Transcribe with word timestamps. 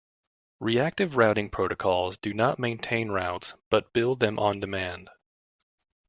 Reactive 0.59 1.15
routing 1.15 1.51
protocols 1.51 2.17
do 2.17 2.33
not 2.33 2.57
maintain 2.57 3.09
routes, 3.09 3.53
but 3.69 3.93
build 3.93 4.19
them 4.19 4.39
on 4.39 4.59
demand. 4.59 5.11